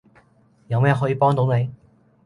[0.67, 1.69] 有咩可以幫到你?